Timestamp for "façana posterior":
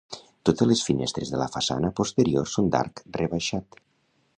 1.57-2.51